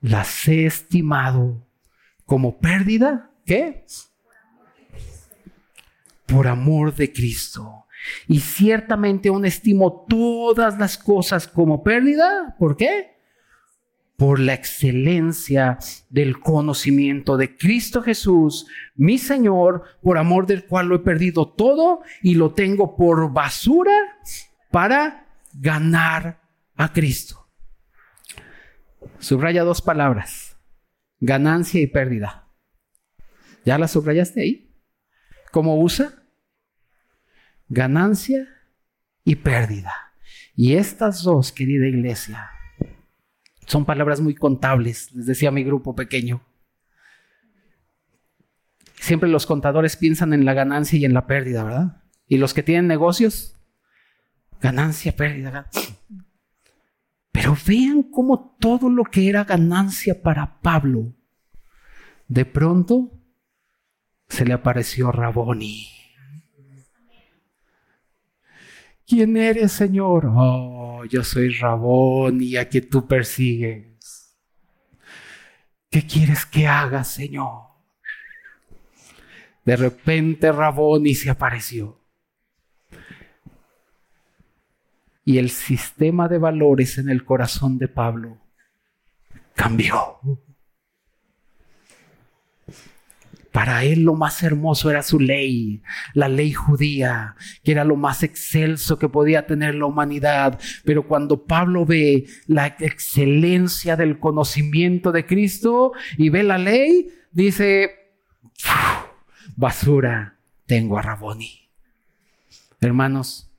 [0.00, 1.66] las he estimado
[2.24, 3.32] como pérdida.
[3.44, 3.84] ¿Qué?
[6.26, 7.86] Por amor de Cristo.
[8.26, 12.56] Y ciertamente aún estimo todas las cosas como pérdida.
[12.58, 13.18] ¿Por qué?
[14.16, 15.78] Por la excelencia
[16.10, 22.00] del conocimiento de Cristo Jesús, mi Señor, por amor del cual lo he perdido todo
[22.22, 23.92] y lo tengo por basura
[24.70, 26.40] para ganar
[26.76, 27.48] a Cristo.
[29.18, 30.56] Subraya dos palabras,
[31.20, 32.48] ganancia y pérdida.
[33.64, 34.74] ¿Ya la subrayaste ahí?
[35.52, 36.17] ¿Cómo usa?
[37.68, 38.48] Ganancia
[39.24, 39.92] y pérdida.
[40.54, 42.50] Y estas dos, querida iglesia,
[43.66, 46.42] son palabras muy contables, les decía mi grupo pequeño.
[48.94, 52.02] Siempre los contadores piensan en la ganancia y en la pérdida, ¿verdad?
[52.26, 53.54] Y los que tienen negocios,
[54.60, 55.68] ganancia, pérdida.
[57.32, 61.14] Pero vean cómo todo lo que era ganancia para Pablo,
[62.26, 63.12] de pronto
[64.28, 65.97] se le apareció Raboni.
[69.08, 70.26] ¿Quién eres, Señor?
[70.26, 74.36] Oh, yo soy Rabón y a quien tú persigues.
[75.90, 77.68] ¿Qué quieres que haga, Señor?
[79.64, 81.98] De repente Raboni se apareció.
[85.24, 88.36] Y el sistema de valores en el corazón de Pablo
[89.54, 90.20] cambió.
[93.52, 95.82] Para él lo más hermoso era su ley,
[96.12, 97.34] la ley judía,
[97.64, 100.60] que era lo más excelso que podía tener la humanidad.
[100.84, 107.90] Pero cuando Pablo ve la excelencia del conocimiento de Cristo y ve la ley, dice,
[109.56, 111.70] basura, tengo a Raboni.
[112.80, 113.50] Hermanos,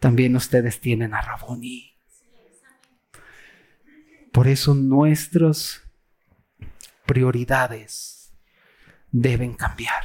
[0.00, 1.92] también ustedes tienen a Raboni.
[4.32, 5.82] Por eso nuestras
[7.06, 8.13] prioridades
[9.14, 10.04] deben cambiar.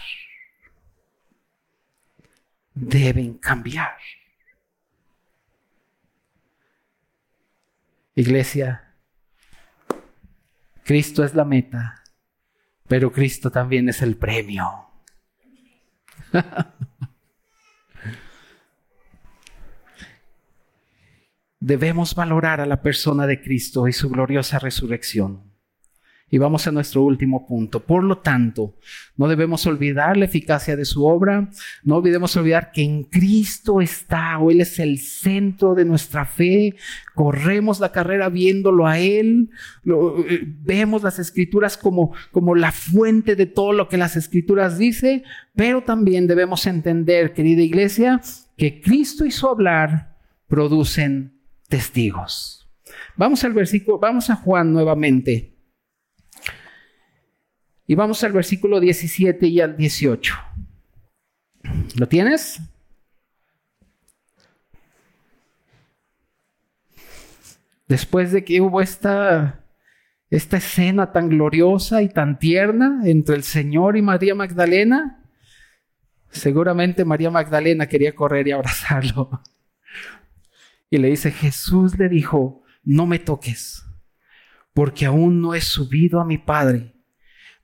[2.75, 3.97] Deben cambiar.
[8.13, 8.93] Iglesia,
[10.83, 12.03] Cristo es la meta,
[12.87, 14.91] pero Cristo también es el premio.
[21.59, 25.48] Debemos valorar a la persona de Cristo y su gloriosa resurrección.
[26.31, 27.79] Y vamos a nuestro último punto.
[27.79, 28.75] Por lo tanto,
[29.17, 31.49] no debemos olvidar la eficacia de su obra,
[31.83, 36.75] no olvidemos olvidar que en Cristo está, o Él es el centro de nuestra fe,
[37.15, 39.49] corremos la carrera viéndolo a Él,
[39.85, 45.23] eh, vemos las escrituras como, como la fuente de todo lo que las escrituras dice,
[45.55, 48.21] pero también debemos entender, querida iglesia,
[48.55, 50.15] que Cristo y su hablar
[50.47, 51.33] producen
[51.67, 52.67] testigos.
[53.15, 55.58] Vamos al versículo, vamos a Juan nuevamente.
[57.89, 60.35] Y vamos al versículo 17 y al 18.
[61.95, 62.61] ¿Lo tienes?
[67.87, 69.65] Después de que hubo esta,
[70.29, 75.23] esta escena tan gloriosa y tan tierna entre el Señor y María Magdalena,
[76.29, 79.41] seguramente María Magdalena quería correr y abrazarlo.
[80.91, 83.83] Y le dice, Jesús le dijo, no me toques,
[84.73, 86.98] porque aún no he subido a mi Padre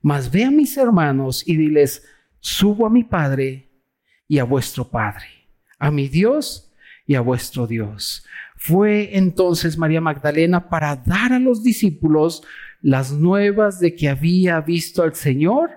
[0.02, 2.04] mas ve a mis hermanos y diles,
[2.40, 3.70] subo a mi Padre
[4.28, 5.26] y a vuestro Padre,
[5.78, 6.72] a mi Dios
[7.06, 8.26] y a vuestro Dios.
[8.56, 12.42] Fue entonces María Magdalena para dar a los discípulos
[12.80, 15.70] las nuevas de que había visto al Señor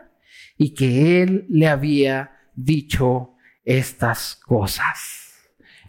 [0.57, 5.28] y que Él le había dicho estas cosas.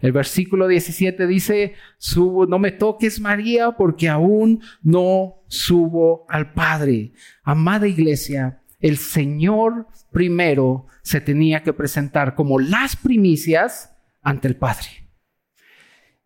[0.01, 7.13] El versículo 17 dice, subo, no me toques María porque aún no subo al Padre.
[7.43, 14.87] Amada iglesia, el Señor primero se tenía que presentar como las primicias ante el Padre.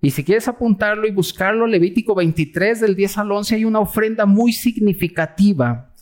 [0.01, 4.25] Y si quieres apuntarlo y buscarlo, Levítico 23 del 10 al 11 hay una ofrenda
[4.25, 5.93] muy significativa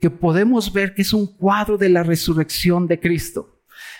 [0.00, 3.57] que podemos ver que es un cuadro de la resurrección de Cristo.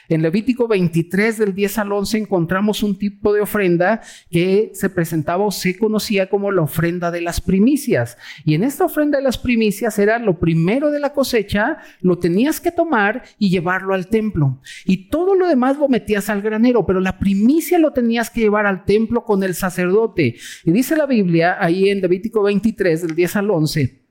[0.09, 4.01] En Levítico 23 del 10 al 11 encontramos un tipo de ofrenda
[4.31, 8.17] que se presentaba o se conocía como la ofrenda de las primicias.
[8.45, 12.61] Y en esta ofrenda de las primicias era lo primero de la cosecha, lo tenías
[12.61, 14.61] que tomar y llevarlo al templo.
[14.87, 18.65] Y todo lo demás lo metías al granero, pero la primicia lo tenías que llevar
[18.65, 20.37] al templo con el sacerdote.
[20.65, 24.08] Y dice la Biblia ahí en Levítico 23 del 10 al 11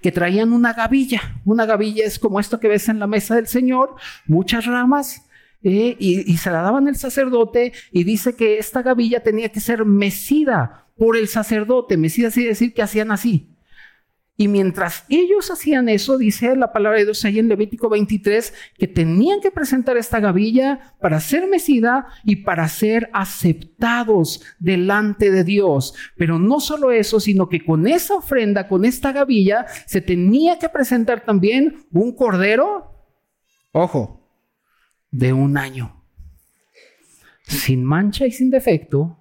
[0.00, 1.40] que traían una gavilla.
[1.44, 3.94] Una gavilla es como esto que ves en la mesa del Señor,
[4.26, 5.26] muchas ramas,
[5.62, 9.84] eh, y, se la daban el sacerdote, y dice que esta gavilla tenía que ser
[9.84, 11.96] mecida por el sacerdote.
[11.96, 13.51] Mecida así decir que hacían así.
[14.42, 18.88] Y mientras ellos hacían eso, dice la palabra de Dios ahí en Levítico 23, que
[18.88, 25.94] tenían que presentar esta gavilla para ser mecida y para ser aceptados delante de Dios.
[26.16, 30.68] Pero no solo eso, sino que con esa ofrenda, con esta gavilla, se tenía que
[30.68, 32.96] presentar también un cordero,
[33.70, 34.28] ojo,
[35.12, 36.04] de un año,
[37.44, 39.16] sin mancha y sin defecto,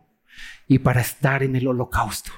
[0.67, 2.31] y para estar en el holocausto.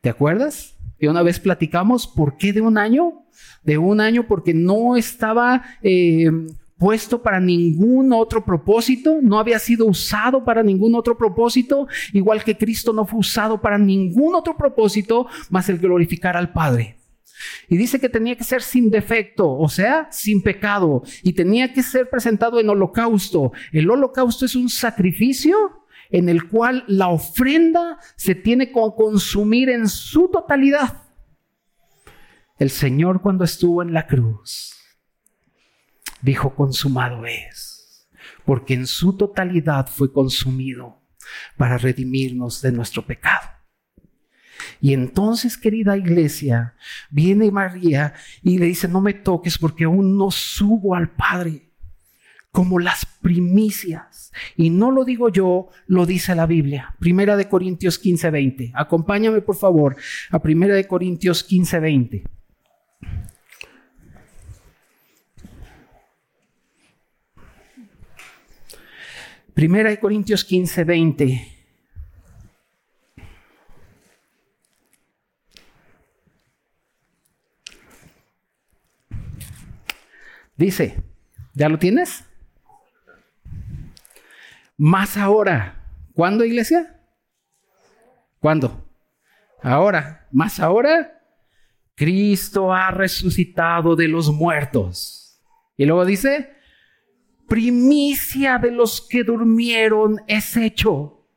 [0.00, 0.78] ¿Te acuerdas?
[1.02, 3.24] Y una vez platicamos, ¿por qué de un año?
[3.64, 6.30] De un año porque no estaba eh,
[6.78, 12.56] puesto para ningún otro propósito, no había sido usado para ningún otro propósito, igual que
[12.56, 16.98] Cristo no fue usado para ningún otro propósito más el glorificar al Padre.
[17.68, 21.82] Y dice que tenía que ser sin defecto, o sea, sin pecado, y tenía que
[21.82, 23.50] ser presentado en holocausto.
[23.72, 25.81] El holocausto es un sacrificio
[26.12, 31.02] en el cual la ofrenda se tiene que consumir en su totalidad.
[32.58, 34.74] El Señor cuando estuvo en la cruz
[36.20, 38.08] dijo, consumado es,
[38.44, 41.02] porque en su totalidad fue consumido
[41.56, 43.48] para redimirnos de nuestro pecado.
[44.80, 46.74] Y entonces, querida iglesia,
[47.10, 51.71] viene María y le dice, no me toques porque aún no subo al Padre
[52.52, 54.30] como las primicias.
[54.56, 56.94] Y no lo digo yo, lo dice la Biblia.
[57.00, 58.72] Primera de Corintios 15, 20.
[58.74, 59.96] Acompáñame por favor
[60.30, 62.24] a Primera de Corintios 15, 20.
[69.54, 71.48] Primera de Corintios 15, 20.
[80.56, 81.02] Dice,
[81.54, 82.24] ¿ya lo tienes?
[84.84, 85.80] Más ahora.
[86.12, 87.00] ¿Cuándo, iglesia?
[88.40, 88.84] ¿Cuándo?
[89.62, 90.26] Ahora.
[90.32, 91.22] Más ahora.
[91.94, 95.40] Cristo ha resucitado de los muertos.
[95.76, 96.50] Y luego dice,
[97.46, 101.28] primicia de los que durmieron es hecho.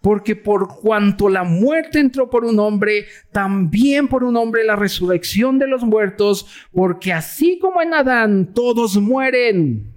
[0.00, 5.58] Porque por cuanto la muerte entró por un hombre, también por un hombre la resurrección
[5.58, 9.89] de los muertos, porque así como en Adán todos mueren,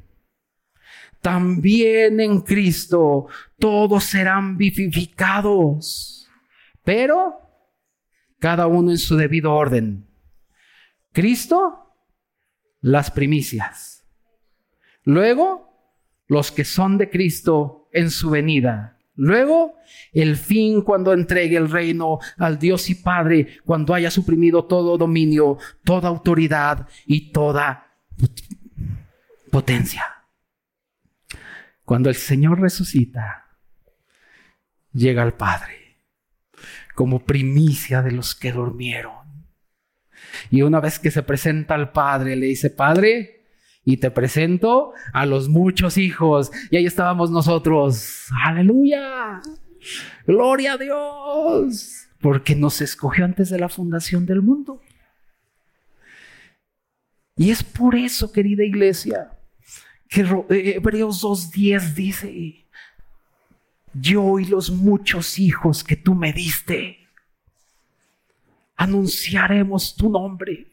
[1.24, 6.28] también en Cristo todos serán vivificados,
[6.84, 7.39] pero
[8.39, 10.05] cada uno en su debido orden.
[11.13, 11.95] Cristo,
[12.82, 14.05] las primicias.
[15.05, 15.95] Luego,
[16.28, 18.99] los que son de Cristo en su venida.
[19.15, 19.76] Luego,
[20.11, 25.57] el fin cuando entregue el reino al Dios y Padre, cuando haya suprimido todo dominio,
[25.86, 27.95] toda autoridad y toda
[29.49, 30.12] potencia.
[31.86, 33.48] Cuando el Señor resucita,
[34.94, 35.98] llega al Padre
[36.96, 39.24] como primicia de los que durmieron.
[40.50, 43.44] Y una vez que se presenta al Padre, le dice, Padre,
[43.84, 46.52] y te presento a los muchos hijos.
[46.72, 48.28] Y ahí estábamos nosotros.
[48.46, 49.42] Aleluya.
[50.26, 52.08] Gloria a Dios.
[52.22, 54.82] Porque nos escogió antes de la fundación del mundo.
[57.36, 59.32] Y es por eso, querida iglesia,
[60.14, 62.66] que eh, Hebreos 2.10 dice,
[63.95, 66.99] yo y los muchos hijos que tú me diste,
[68.76, 70.68] anunciaremos tu nombre.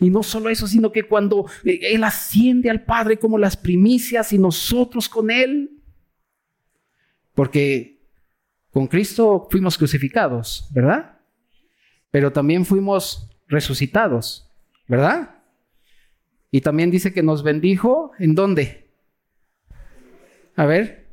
[0.00, 4.34] Y no solo eso, sino que cuando eh, Él asciende al Padre como las primicias
[4.34, 5.70] y nosotros con Él,
[7.34, 8.02] porque
[8.70, 11.20] con Cristo fuimos crucificados, ¿verdad?
[12.10, 14.46] Pero también fuimos resucitados,
[14.86, 15.35] ¿verdad?
[16.56, 18.12] Y también dice que nos bendijo.
[18.18, 18.88] ¿En dónde?
[20.54, 21.06] A ver.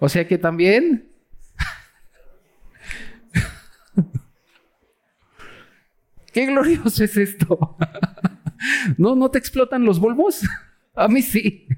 [0.00, 1.12] O sea que también...
[6.32, 7.76] Qué glorioso es esto.
[8.98, 10.42] ¿No, ¿No te explotan los bulbos?
[10.96, 11.68] A mí sí.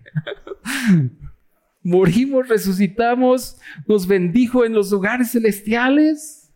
[1.83, 6.51] Morimos, resucitamos, nos bendijo en los lugares celestiales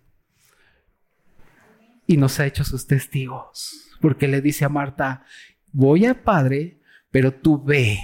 [2.07, 5.25] y nos ha hecho sus testigos porque le dice a Marta,
[5.73, 7.99] voy al Padre, pero tú ve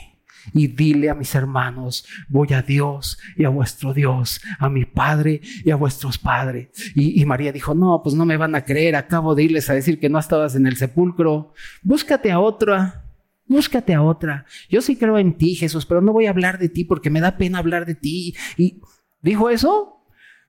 [0.55, 5.41] y dile a mis hermanos, voy a Dios y a vuestro Dios, a mi Padre
[5.65, 6.69] y a vuestros padres.
[6.95, 10.01] Y, María dijo, no, pues no me van a creer, acabo de irles a decir
[10.01, 13.05] que no estabas en el sepulcro, búscate a otra.
[13.51, 14.45] Búscate a otra.
[14.69, 17.23] Yo sí creo en ti, Jesús, pero no voy a hablar de ti porque me
[17.23, 18.37] da pena hablar de ti.
[18.59, 18.83] Y
[19.23, 20.05] dijo eso.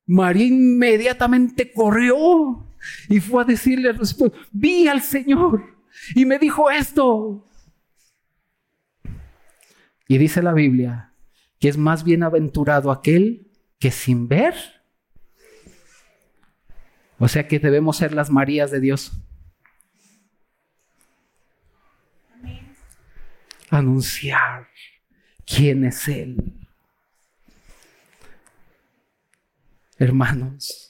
[0.05, 2.68] María inmediatamente corrió
[3.07, 3.99] y fue a decirle al
[4.51, 5.77] vi al Señor
[6.15, 7.45] y me dijo esto.
[10.07, 11.13] Y dice la Biblia
[11.59, 14.55] que es más bienaventurado aquel que sin ver.
[17.17, 19.11] O sea que debemos ser las Marías de Dios.
[23.69, 24.67] Anunciar
[25.45, 26.53] quién es Él.
[29.97, 30.88] Hermanos,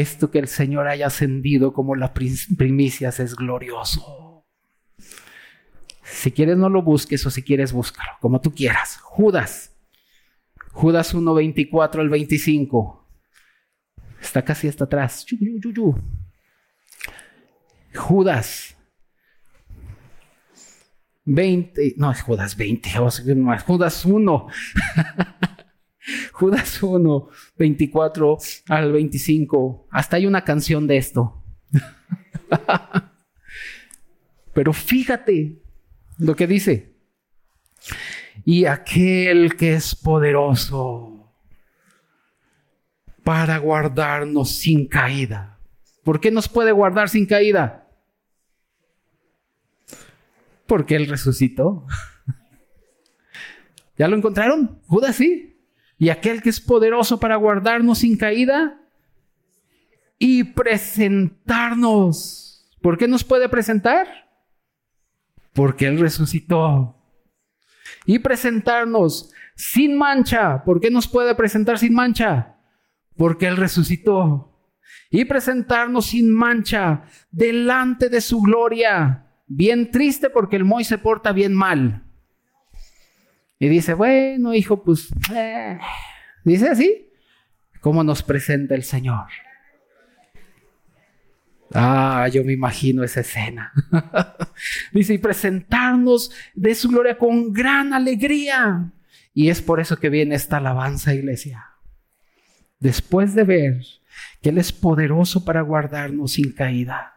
[0.00, 4.44] esto que el Señor haya ascendido como las primicias es glorioso.
[6.02, 8.98] Si quieres no lo busques o si quieres búscalo, como tú quieras.
[9.02, 9.72] Judas.
[10.72, 13.08] Judas 1, 24 al 25.
[14.20, 15.24] Está casi hasta atrás.
[17.94, 18.76] Judas
[21.24, 22.90] 20, no es Judas 20,
[23.64, 24.46] Judas 1.
[26.34, 29.86] Judas 1, 24 al 25.
[29.90, 31.44] Hasta hay una canción de esto.
[34.52, 35.62] Pero fíjate,
[36.18, 36.96] lo que dice.
[38.44, 41.32] Y aquel que es poderoso
[43.22, 45.60] para guardarnos sin caída.
[46.02, 47.88] ¿Por qué nos puede guardar sin caída?
[50.66, 51.86] Porque Él resucitó.
[53.96, 54.80] ¿Ya lo encontraron?
[54.88, 55.53] Judas sí.
[55.98, 58.80] Y aquel que es poderoso para guardarnos sin caída
[60.18, 62.68] y presentarnos.
[62.82, 64.24] ¿Por qué nos puede presentar?
[65.54, 67.00] porque Él resucitó.
[68.04, 70.62] Y presentarnos sin mancha.
[70.64, 72.56] ¿Por qué nos puede presentar sin mancha?
[73.16, 74.50] Porque Él resucitó.
[75.10, 79.26] Y presentarnos sin mancha delante de su gloria.
[79.46, 82.03] Bien triste porque el Moy se porta bien mal.
[83.64, 85.78] Y dice, bueno, hijo, pues, eh".
[86.44, 87.08] dice así,
[87.80, 89.24] ¿cómo nos presenta el Señor?
[91.72, 93.72] Ah, yo me imagino esa escena.
[94.92, 98.92] Dice, y presentarnos de su gloria con gran alegría.
[99.32, 101.64] Y es por eso que viene esta alabanza, iglesia.
[102.80, 103.82] Después de ver
[104.42, 107.13] que Él es poderoso para guardarnos sin caída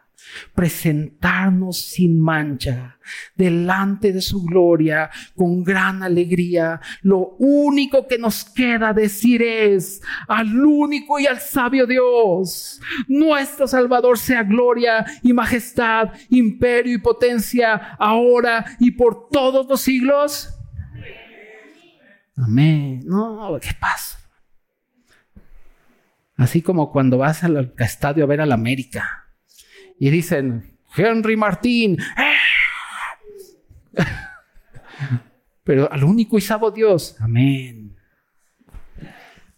[0.54, 2.98] presentarnos sin mancha
[3.34, 6.80] delante de su gloria con gran alegría.
[7.02, 14.18] Lo único que nos queda decir es al único y al sabio Dios, nuestro Salvador
[14.18, 20.54] sea gloria y majestad, imperio y potencia ahora y por todos los siglos.
[22.36, 23.00] Amén.
[23.04, 24.18] No, ¿qué pasa?
[26.36, 29.27] Así como cuando vas al estadio a ver al América
[29.98, 31.98] y dicen, Henry Martín.
[35.64, 37.16] Pero al único y sabo Dios.
[37.20, 37.96] Amén.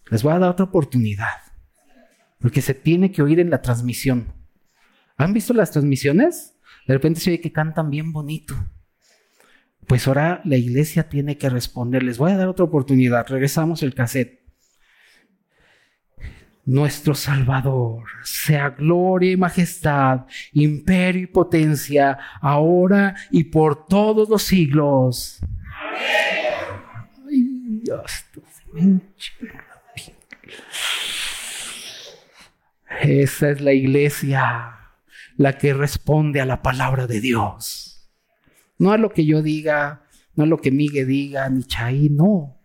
[0.09, 1.37] Les voy a dar otra oportunidad.
[2.39, 4.33] Porque se tiene que oír en la transmisión.
[5.17, 6.55] ¿Han visto las transmisiones?
[6.87, 8.55] De repente se oye que cantan bien bonito.
[9.87, 12.03] Pues ahora la iglesia tiene que responder.
[12.03, 13.27] Les voy a dar otra oportunidad.
[13.27, 14.40] Regresamos el cassette
[16.65, 25.39] nuestro Salvador, sea gloria y majestad, imperio y potencia, ahora y por todos los siglos.
[27.29, 27.83] Ay,
[33.01, 34.77] Esa es la iglesia,
[35.37, 38.09] la que responde a la palabra de Dios.
[38.77, 40.03] No a lo que yo diga,
[40.35, 42.61] no a lo que Miguel diga, ni Chay, no.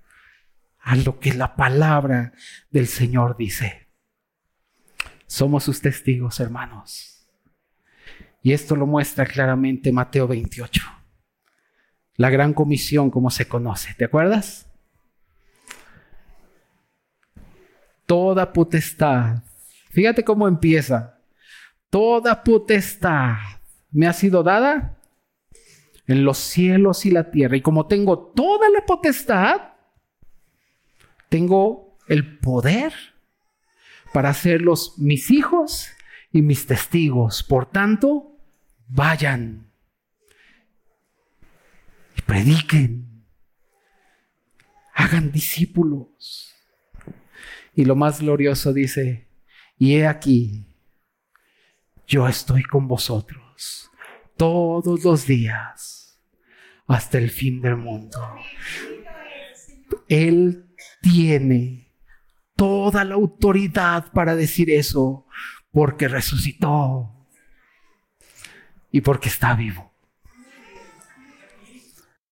[0.80, 2.32] A lo que la palabra
[2.70, 3.85] del Señor dice.
[5.26, 7.26] Somos sus testigos, hermanos.
[8.42, 10.82] Y esto lo muestra claramente Mateo 28.
[12.16, 14.70] La gran comisión como se conoce, ¿te acuerdas?
[18.06, 19.42] Toda potestad.
[19.90, 21.18] Fíjate cómo empieza.
[21.90, 23.36] Toda potestad
[23.90, 24.96] me ha sido dada
[26.06, 27.56] en los cielos y la tierra.
[27.56, 29.72] Y como tengo toda la potestad,
[31.28, 32.92] tengo el poder
[34.16, 35.90] para hacerlos mis hijos
[36.32, 37.42] y mis testigos.
[37.42, 38.40] Por tanto,
[38.88, 39.70] vayan
[42.16, 43.26] y prediquen,
[44.94, 46.54] hagan discípulos.
[47.74, 49.28] Y lo más glorioso dice,
[49.76, 50.64] y he aquí,
[52.06, 53.90] yo estoy con vosotros
[54.38, 56.22] todos los días
[56.86, 58.18] hasta el fin del mundo.
[60.08, 60.70] Él
[61.02, 61.85] tiene
[62.56, 65.26] toda la autoridad para decir eso
[65.70, 67.12] porque resucitó
[68.90, 69.95] y porque está vivo.